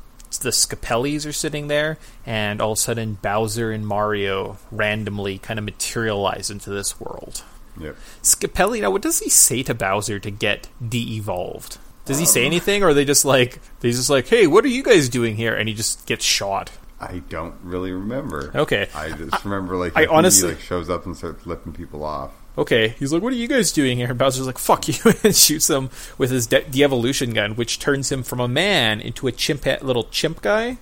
[0.41, 5.59] the Scapellis are sitting there, and all of a sudden Bowser and Mario randomly kind
[5.59, 7.43] of materialize into this world.
[7.81, 7.95] Yep.
[8.21, 11.77] Scapelli, now what does he say to Bowser to get de-evolved?
[12.05, 14.65] Does he um, say anything, or are they just like they just like, hey, what
[14.65, 15.55] are you guys doing here?
[15.55, 16.71] And he just gets shot.
[16.99, 18.51] I don't really remember.
[18.53, 18.87] Okay.
[18.93, 22.03] I just remember like I I honestly- he like shows up and starts flipping people
[22.03, 22.31] off.
[22.57, 25.33] Okay, he's like, "What are you guys doing here?" And Bowser's like, "Fuck you!" and
[25.33, 29.31] shoots him with his de- de-evolution gun, which turns him from a man into a
[29.31, 30.77] chimp, little chimp guy.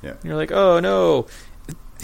[0.00, 0.10] Yeah.
[0.12, 1.26] And you're like, "Oh no!"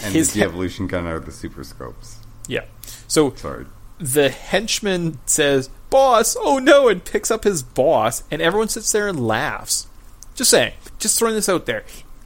[0.03, 2.19] And His the he- evolution gun are the super scopes.
[2.47, 2.65] Yeah.
[3.07, 3.65] So Sorry.
[3.99, 9.07] The henchman says, "Boss, oh no!" and picks up his boss, and everyone sits there
[9.07, 9.87] and laughs.
[10.35, 11.83] Just saying, just throwing this out there.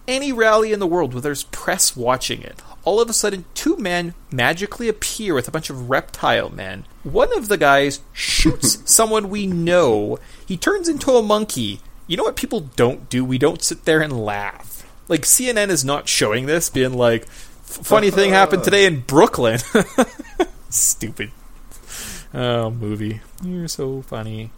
[0.07, 3.77] Any rally in the world where there's press watching it, all of a sudden two
[3.77, 6.85] men magically appear with a bunch of reptile men.
[7.03, 10.17] One of the guys shoots someone we know.
[10.47, 11.81] He turns into a monkey.
[12.07, 13.23] You know what people don't do?
[13.23, 14.83] We don't sit there and laugh.
[15.07, 19.59] Like CNN is not showing this, being like, "Funny thing happened today in Brooklyn."
[20.69, 21.31] Stupid.
[22.33, 23.21] Oh, movie.
[23.43, 24.51] You're so funny.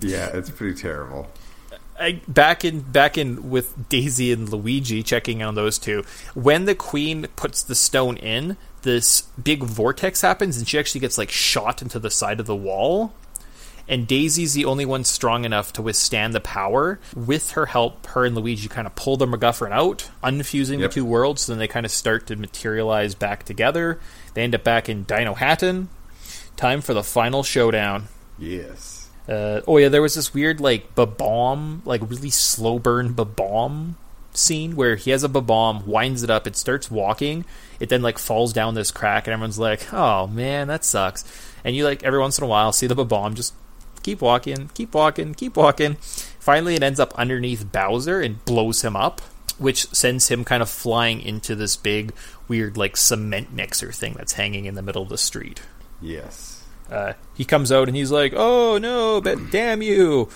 [0.00, 1.28] Yeah, it's pretty terrible.
[1.98, 6.04] I, back in back in with Daisy and Luigi checking on those two.
[6.34, 11.16] When the queen puts the stone in, this big vortex happens, and she actually gets
[11.16, 13.12] like shot into the side of the wall.
[13.88, 16.98] And Daisy's the only one strong enough to withstand the power.
[17.14, 20.90] With her help, her and Luigi kind of pull the MacGuffin out, unfusing Yep.
[20.90, 21.42] the two worlds.
[21.42, 24.00] So then they kind of start to materialize back together.
[24.34, 25.86] They end up back in Dinohattan.
[26.56, 28.08] Time for the final showdown.
[28.38, 29.08] Yes.
[29.28, 33.96] Uh, oh yeah, there was this weird like bomb, like really slow burn bomb
[34.32, 37.44] scene where he has a bomb, winds it up, it starts walking,
[37.80, 41.24] it then like falls down this crack, and everyone's like, "Oh man, that sucks."
[41.64, 43.54] And you like every once in a while see the bomb just
[44.02, 45.96] keep walking, keep walking, keep walking.
[46.38, 49.20] Finally, it ends up underneath Bowser and blows him up,
[49.58, 52.12] which sends him kind of flying into this big
[52.46, 55.60] weird like cement mixer thing that's hanging in the middle of the street
[56.00, 56.64] Yes.
[56.90, 60.28] uh, he comes out and he's like, "Oh no, but damn you!"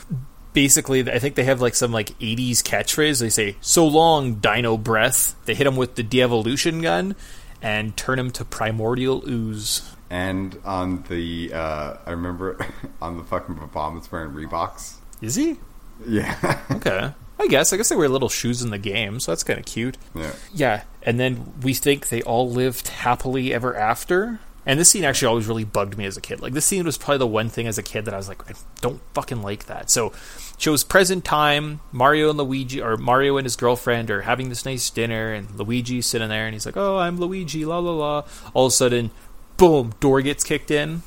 [0.53, 3.21] Basically, I think they have like some like '80s catchphrase.
[3.21, 7.15] They say, "So long, Dino breath." They hit him with the de-evolution gun
[7.63, 9.83] and turn him to primordial ooze.
[10.09, 12.59] And on the, uh, I remember
[13.03, 14.95] on the fucking bomb, it's wearing Reeboks.
[15.21, 15.59] Is he?
[16.07, 16.37] Yeah.
[16.73, 17.13] Okay.
[17.39, 17.73] I guess.
[17.73, 19.97] I guess they wear little shoes in the game, so that's kind of cute.
[20.15, 20.33] yeah.
[20.53, 24.41] Yeah, and then we think they all lived happily ever after.
[24.67, 26.41] And this scene actually always really bugged me as a kid.
[26.41, 28.49] Like this scene was probably the one thing as a kid that I was like,
[28.51, 29.91] I don't fucking like that.
[29.91, 30.13] So
[30.59, 31.81] shows present time.
[31.93, 36.07] Mario and Luigi, or Mario and his girlfriend, are having this nice dinner, and Luigi's
[36.07, 38.25] sitting there, and he's like, "Oh, I'm Luigi." La la la.
[38.53, 39.11] All of a sudden,
[39.57, 39.95] boom!
[40.01, 41.03] Door gets kicked in.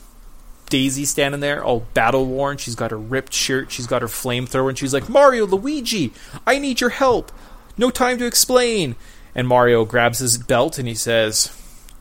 [0.69, 2.57] Daisy standing there, all battle worn.
[2.57, 3.71] She's got her ripped shirt.
[3.71, 6.11] She's got her flamethrower, and she's like, "Mario, Luigi,
[6.47, 7.31] I need your help.
[7.77, 8.95] No time to explain."
[9.35, 11.49] And Mario grabs his belt and he says,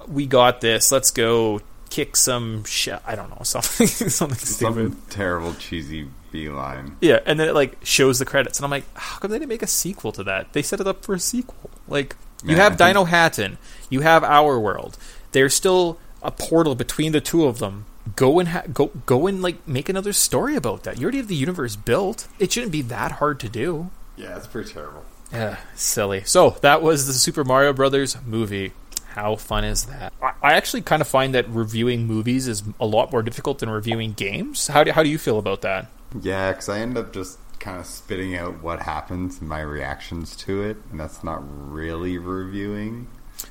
[0.09, 0.91] "We got this.
[0.93, 1.61] Let's go
[1.91, 3.01] kick some shit.
[3.07, 6.97] I don't know something, something stupid." Some terrible, cheesy beeline.
[7.01, 9.49] Yeah, and then it like shows the credits, and I'm like, how come they didn't
[9.51, 10.53] make a sequel to that?
[10.53, 11.71] They set it up for a sequel.
[11.89, 13.57] Like you Man, have think- Dinohattan,
[13.91, 14.97] you have Our World.
[15.33, 17.87] There's still a portal between the two of them.
[18.17, 20.99] Go and ha- go go and like make another story about that.
[20.99, 22.27] You already have the universe built.
[22.39, 23.91] It shouldn't be that hard to do.
[24.17, 25.05] Yeah, it's pretty terrible.
[25.33, 26.23] Yeah, silly.
[26.25, 28.73] So that was the Super Mario Brothers movie.
[29.15, 30.13] How fun is that?
[30.23, 34.13] I, actually kind of find that reviewing movies is a lot more difficult than reviewing
[34.13, 34.69] games.
[34.69, 35.91] How do, how do you feel about that?
[36.21, 40.35] Yeah, because I end up just kind of spitting out what happens and my reactions
[40.37, 43.07] to it, and that's not really reviewing.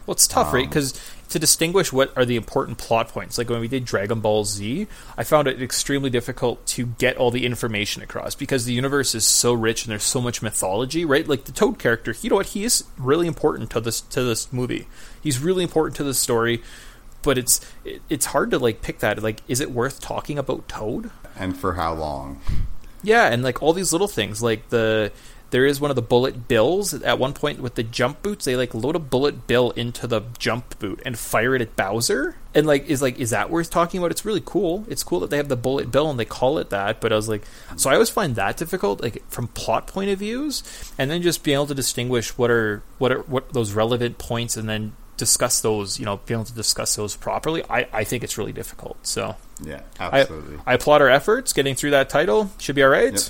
[0.05, 0.63] Well, it's tough, right?
[0.63, 0.99] Um, Because
[1.29, 4.87] to distinguish what are the important plot points, like when we did Dragon Ball Z,
[5.17, 9.25] I found it extremely difficult to get all the information across because the universe is
[9.25, 11.27] so rich and there's so much mythology, right?
[11.27, 12.47] Like the Toad character, you know what?
[12.47, 14.87] He is really important to this to this movie.
[15.21, 16.61] He's really important to the story,
[17.21, 19.21] but it's it, it's hard to like pick that.
[19.23, 21.11] Like, is it worth talking about Toad?
[21.37, 22.41] And for how long?
[23.03, 25.11] Yeah, and like all these little things, like the
[25.51, 28.45] there is one of the bullet bills at one point with the jump boots.
[28.45, 32.37] They like load a bullet bill into the jump boot and fire it at Bowser,
[32.55, 34.11] and like is like is that worth talking about?
[34.11, 34.85] It's really cool.
[34.89, 37.01] It's cool that they have the bullet bill and they call it that.
[37.01, 37.43] But I was like,
[37.75, 40.63] so I always find that difficult, like from plot point of views,
[40.97, 44.55] and then just being able to distinguish what are what are what those relevant points,
[44.55, 45.99] and then discuss those.
[45.99, 47.61] You know, being able to discuss those properly.
[47.69, 49.05] I I think it's really difficult.
[49.05, 49.35] So.
[49.63, 50.57] Yeah, I, absolutely.
[50.65, 52.49] I applaud our efforts getting through that title.
[52.57, 53.13] Should be all right.
[53.13, 53.21] Yep.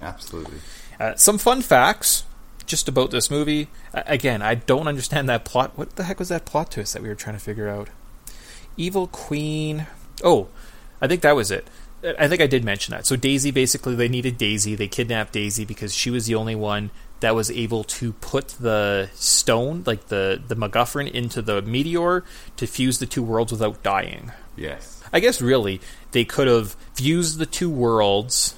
[0.00, 0.58] absolutely.
[1.00, 2.24] Uh, some fun facts
[2.66, 3.68] just about this movie.
[3.92, 5.72] Uh, again, I don't understand that plot.
[5.76, 7.88] What the heck was that plot twist that we were trying to figure out?
[8.76, 9.86] Evil Queen.
[10.22, 10.48] Oh,
[11.00, 11.66] I think that was it.
[12.18, 13.06] I think I did mention that.
[13.06, 14.74] So Daisy, basically, they needed Daisy.
[14.74, 19.10] They kidnapped Daisy because she was the only one that was able to put the
[19.14, 22.24] stone, like the the MacGuffin, into the meteor
[22.56, 24.32] to fuse the two worlds without dying.
[24.56, 25.02] Yes.
[25.12, 25.80] I guess really
[26.12, 28.54] they could have fused the two worlds,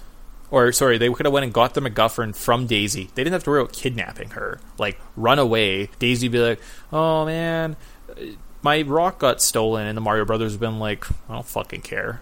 [0.53, 3.09] or sorry, they could have went and got the MacGuffin from Daisy.
[3.15, 4.61] They didn't have to worry about kidnapping her.
[4.79, 5.89] Like run away.
[5.99, 6.61] Daisy would be like,
[6.93, 7.75] "Oh man,
[8.11, 8.15] uh,
[8.61, 12.21] my rock got stolen," and the Mario Brothers have been like, "I don't fucking care."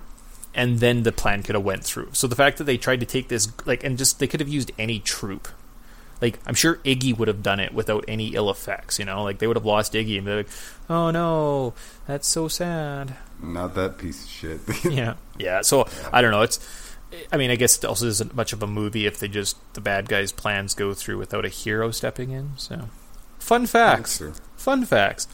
[0.55, 2.11] And then the plan could have went through.
[2.13, 4.49] So the fact that they tried to take this, like, and just they could have
[4.49, 5.49] used any troop.
[6.23, 9.01] Like I'm sure Iggy would have done it without any ill effects.
[9.01, 10.49] You know, like they would have lost Iggy and be like,
[10.89, 11.75] "Oh no,
[12.07, 14.61] that's so sad." Not that piece of shit.
[14.85, 15.63] yeah, yeah.
[15.63, 16.43] So I don't know.
[16.43, 16.61] It's,
[17.33, 19.81] I mean, I guess it also isn't much of a movie if they just the
[19.81, 22.53] bad guys' plans go through without a hero stepping in.
[22.57, 22.89] So,
[23.39, 24.23] fun facts.
[24.57, 25.27] Fun facts.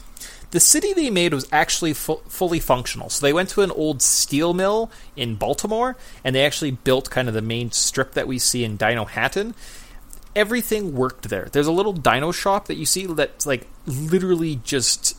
[0.51, 3.09] The city they made was actually fu- fully functional.
[3.09, 7.27] So they went to an old steel mill in Baltimore, and they actually built kind
[7.27, 9.53] of the main strip that we see in Dinohattan.
[10.35, 11.49] Everything worked there.
[11.51, 15.17] There's a little dino shop that you see that's like literally just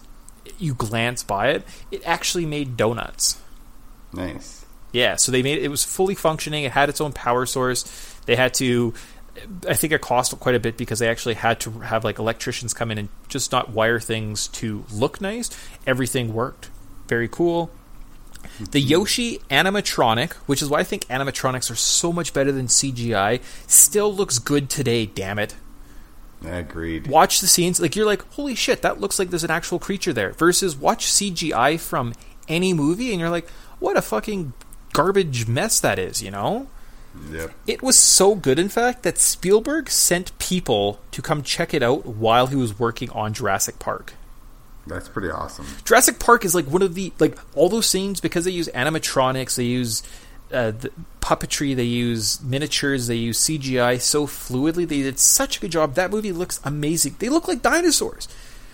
[0.59, 1.63] you glance by it.
[1.91, 3.39] It actually made donuts.
[4.13, 4.58] nice.
[4.93, 6.65] Yeah, so they made it was fully functioning.
[6.65, 7.85] It had its own power source.
[8.27, 8.95] They had to,
[9.69, 12.75] I think it cost quite a bit because they actually had to have like electricians
[12.75, 15.51] come in and just not wire things to look nice.
[15.87, 16.71] Everything worked.
[17.07, 17.71] Very cool.
[18.59, 18.89] The mm-hmm.
[18.89, 24.15] Yoshi animatronic, which is why I think animatronics are so much better than CGI, still
[24.15, 25.07] looks good today.
[25.07, 25.55] Damn it!
[26.45, 27.09] Agreed.
[27.09, 30.13] Watch the scenes, like you're like, holy shit, that looks like there's an actual creature
[30.13, 30.33] there.
[30.33, 32.15] Versus watch CGI from
[32.49, 33.49] any movie, and you're like,
[33.81, 34.53] what a fucking
[34.99, 36.67] garbage mess that is, you know?
[37.31, 37.53] Yep.
[37.69, 42.05] It was so good, in fact, that Spielberg sent people to come check it out
[42.05, 44.15] while he was working on Jurassic Park.
[44.89, 45.67] That's pretty awesome.
[45.85, 49.55] Jurassic Park is like one of the like all those scenes because they use animatronics,
[49.55, 50.03] they use
[50.53, 54.89] uh, the puppetry, they use miniatures, they use CGI so fluidly.
[54.89, 55.95] They did such a good job.
[55.95, 57.15] That movie looks amazing.
[57.21, 58.27] They look like dinosaurs.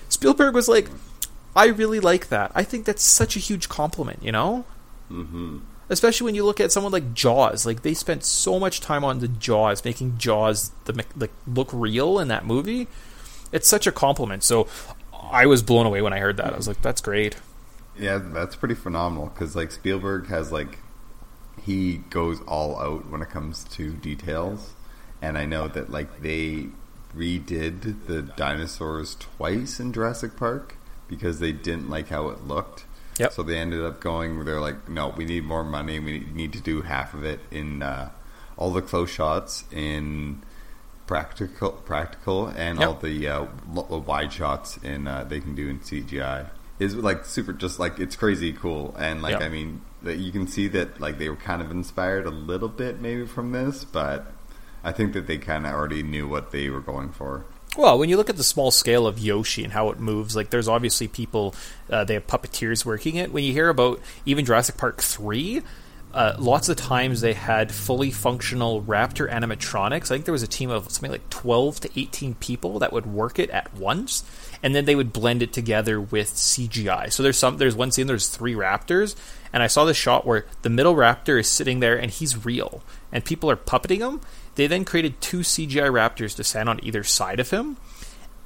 [0.08, 0.88] Spielberg was like,
[1.54, 2.50] I really like that.
[2.54, 4.22] I think that's such a huge compliment.
[4.22, 4.64] You know.
[5.10, 5.58] Mm-hmm.
[5.88, 9.18] Especially when you look at someone like Jaws, like they spent so much time on
[9.18, 12.88] the Jaws, making Jaws the like look real in that movie.
[13.52, 14.42] It's such a compliment.
[14.42, 14.66] So
[15.30, 16.52] I was blown away when I heard that.
[16.52, 17.36] I was like, "That's great."
[17.98, 20.78] Yeah, that's pretty phenomenal because like Spielberg has like
[21.62, 24.72] he goes all out when it comes to details,
[25.22, 26.68] and I know that like they
[27.16, 30.76] redid the dinosaurs twice in Jurassic Park
[31.08, 32.83] because they didn't like how it looked.
[33.18, 33.32] Yep.
[33.32, 34.44] So they ended up going.
[34.44, 35.98] They're like, no, we need more money.
[36.00, 38.10] We need to do half of it in uh,
[38.56, 40.42] all the close shots in
[41.06, 42.88] practical, practical, and Yep.
[42.88, 46.50] all the uh, wide shots in uh, they can do in CGI.
[46.80, 49.42] Is like super, just like it's crazy cool, and like Yep.
[49.42, 53.00] I mean, you can see that like they were kind of inspired a little bit
[53.00, 54.32] maybe from this, but
[54.82, 57.44] I think that they kind of already knew what they were going for.
[57.76, 60.50] Well, when you look at the small scale of Yoshi and how it moves, like
[60.50, 61.54] there's obviously people,
[61.90, 63.32] uh, they have puppeteers working it.
[63.32, 65.62] When you hear about even Jurassic Park three,
[66.14, 70.04] uh, lots of times they had fully functional Raptor animatronics.
[70.04, 73.06] I think there was a team of something like 12 to 18 people that would
[73.06, 74.22] work it at once,
[74.62, 77.12] and then they would blend it together with CGI.
[77.12, 79.16] So there's some there's one scene there's three raptors,
[79.52, 82.84] and I saw the shot where the middle raptor is sitting there and he's real,
[83.10, 84.20] and people are puppeting him.
[84.54, 87.76] They then created two CGI raptors to stand on either side of him,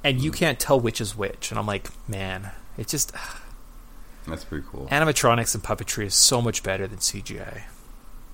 [0.03, 1.51] and you can't tell which is which.
[1.51, 3.13] And I'm like, man, it just
[4.27, 4.87] That's pretty cool.
[4.87, 7.63] animatronics and puppetry is so much better than CGI.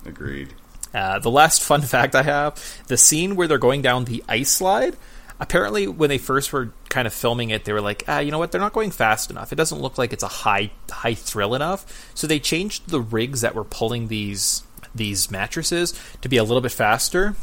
[0.05, 0.53] Agreed.
[0.93, 4.51] Uh, the last fun fact I have the scene where they're going down the ice
[4.51, 4.95] slide.
[5.38, 8.39] Apparently, when they first were kind of filming it, they were like, ah, you know
[8.39, 8.53] what?
[8.53, 9.51] They're not going fast enough.
[9.51, 12.09] It doesn't look like it's a high high thrill enough.
[12.15, 14.63] So they changed the rigs that were pulling these
[14.93, 17.36] these mattresses to be a little bit faster.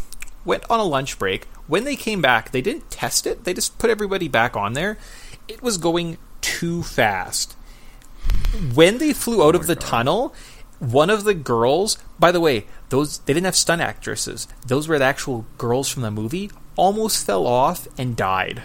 [0.44, 1.44] Went on a lunch break.
[1.66, 3.44] When they came back, they didn't test it.
[3.44, 4.98] They just put everybody back on there.
[5.48, 7.56] It was going too fast
[8.74, 10.34] when they flew oh out of the tunnel,
[10.78, 14.48] one of the girls, by the way, those they didn't have stunt actresses.
[14.66, 16.50] Those were the actual girls from the movie.
[16.76, 18.62] Almost fell off and died.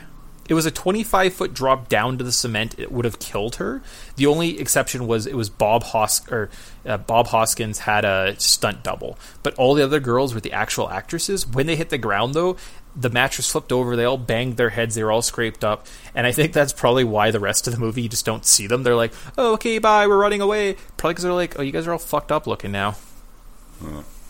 [0.48, 2.76] It was a 25 foot drop down to the cement.
[2.78, 3.82] It would have killed her.
[4.16, 6.50] The only exception was it was Bob Hos or
[6.86, 10.89] uh, Bob Hoskins had a stunt double, but all the other girls were the actual
[10.89, 11.45] actresses.
[11.45, 12.58] When they hit the ground, though,
[12.95, 13.95] the mattress flipped over.
[13.95, 14.95] They all banged their heads.
[14.95, 15.86] They were all scraped up,
[16.16, 18.68] and I think that's probably why the rest of the movie you just don't see
[18.68, 18.84] them.
[18.84, 21.88] They're like, "Oh, okay, bye, we're running away." Probably because they're like, "Oh, you guys
[21.88, 22.95] are all fucked up looking now."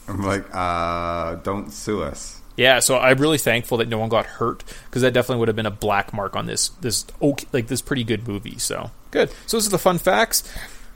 [0.07, 2.36] I'm like, uh, don't sue us.
[2.57, 5.55] Yeah, so I'm really thankful that no one got hurt because that definitely would have
[5.55, 8.57] been a black mark on this this okay, like this pretty good movie.
[8.57, 9.29] So good.
[9.45, 10.43] So those are the fun facts.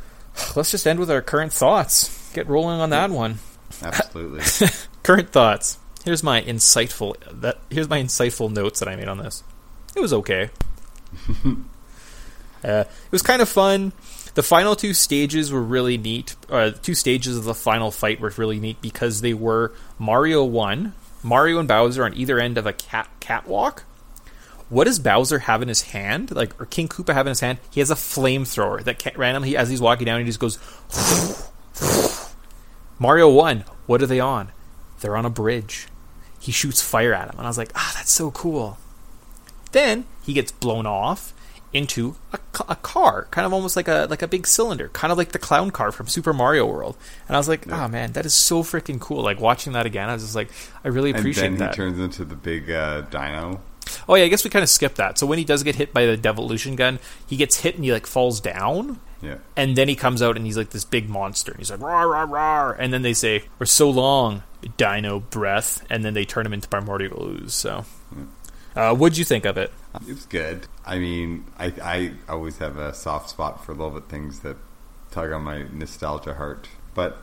[0.55, 2.33] Let's just end with our current thoughts.
[2.33, 3.39] Get rolling on that one.
[3.81, 4.41] Absolutely.
[5.03, 5.77] Current thoughts.
[6.03, 9.43] Here's my insightful that here's my insightful notes that I made on this.
[9.95, 10.49] It was okay.
[12.63, 13.93] uh, it was kind of fun.
[14.33, 16.35] The final two stages were really neat.
[16.49, 20.93] Uh, two stages of the final fight were really neat because they were Mario one,
[21.23, 23.83] Mario and Bowser on either end of a cat catwalk.
[24.69, 26.31] What does Bowser have in his hand?
[26.31, 27.59] Like, or King Koopa have in his hand?
[27.71, 30.57] He has a flamethrower that ca- randomly, as he's walking down, he just goes.
[32.99, 34.51] Mario 1, what are they on?
[35.01, 35.87] They're on a bridge.
[36.39, 37.37] He shoots fire at him.
[37.37, 38.77] And I was like, ah, that's so cool.
[39.71, 41.33] Then he gets blown off
[41.73, 45.17] into a, a car, kind of almost like a like a big cylinder, kind of
[45.17, 46.97] like the clown car from Super Mario World.
[47.27, 49.21] And I was like, oh man, that is so freaking cool.
[49.23, 50.49] Like watching that again, I was just like,
[50.83, 51.73] I really and appreciate then he that.
[51.73, 53.61] turns into the big uh, dino.
[54.07, 55.17] Oh yeah, I guess we kind of skipped that.
[55.17, 57.91] So when he does get hit by the devolution gun, he gets hit and he
[57.91, 59.37] like falls down, Yeah.
[59.57, 61.51] and then he comes out and he's like this big monster.
[61.51, 64.43] And he's like rah rah rah, and then they say we're so long,
[64.77, 67.53] Dino breath, and then they turn him into primordial ooze.
[67.53, 67.85] So,
[68.75, 69.71] uh, what'd you think of it?
[69.95, 70.67] It was good.
[70.85, 74.57] I mean, I I always have a soft spot for little bit things that
[75.11, 77.21] tug on my nostalgia heart, but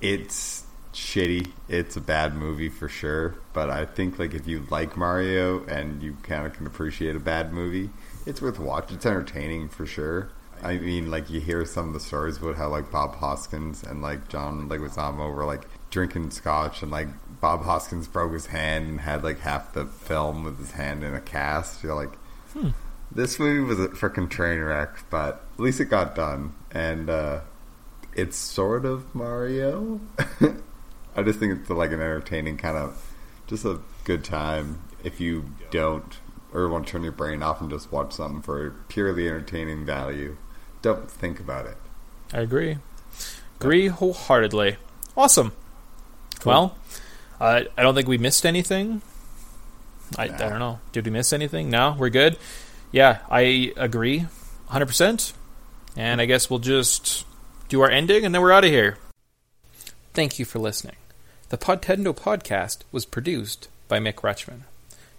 [0.00, 1.52] it's shitty.
[1.68, 3.36] It's a bad movie for sure.
[3.52, 7.20] But I think like if you like Mario and you kind of can appreciate a
[7.20, 7.90] bad movie,
[8.26, 8.96] it's worth watching.
[8.96, 10.30] It's entertaining for sure.
[10.62, 14.02] I mean, like you hear some of the stories about how like Bob Hoskins and
[14.02, 17.08] like John Leguizamo were like drinking scotch and like
[17.40, 21.14] Bob Hoskins broke his hand and had like half the film with his hand in
[21.14, 21.82] a cast.
[21.82, 22.12] You're like,
[23.10, 27.40] this movie was a freaking train wreck, but at least it got done, and uh,
[28.14, 30.00] it's sort of Mario.
[31.16, 33.12] I just think it's like an entertaining kind of,
[33.46, 36.18] just a good time if you don't
[36.52, 40.36] or want to turn your brain off and just watch something for purely entertaining value.
[40.82, 41.76] Don't think about it.
[42.32, 42.78] I agree,
[43.58, 44.76] agree wholeheartedly.
[45.16, 45.52] Awesome.
[46.44, 46.76] Well,
[47.40, 49.02] uh, I don't think we missed anything.
[50.16, 50.80] I, I don't know.
[50.92, 51.70] Did we miss anything?
[51.70, 52.36] No, we're good.
[52.92, 54.26] Yeah, I agree,
[54.66, 55.32] hundred percent.
[55.96, 57.26] And I guess we'll just
[57.68, 58.96] do our ending and then we're out of here.
[60.14, 60.96] Thank you for listening.
[61.50, 64.64] The Podtendo podcast was produced by Mick Rutchman.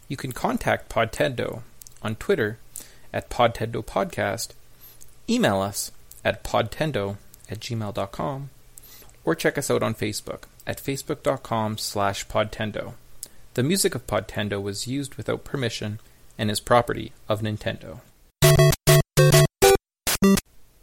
[0.08, 1.62] You can contact Podtendo
[2.02, 2.58] on Twitter
[3.14, 4.50] at Podtendo Podcast,
[5.30, 5.92] email us
[6.24, 7.18] at podtendo
[7.50, 8.50] at gmail.com,
[9.26, 12.94] or check us out on Facebook at facebook.com slash podtendo.
[13.54, 16.00] The music of Podtendo was used without permission
[16.38, 18.00] and is property of Nintendo.